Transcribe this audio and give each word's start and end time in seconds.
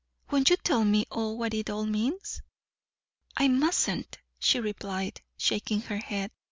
Won't 0.31 0.49
you 0.49 0.57
tell 0.57 0.83
me 0.83 1.05
what 1.11 1.53
it 1.53 1.69
all 1.69 1.85
means?" 1.85 2.41
"I 3.37 3.47
mustn't," 3.49 4.17
she 4.39 4.59
replied, 4.59 5.21
shaking 5.37 5.81
her 5.81 5.97
head. 5.99 6.31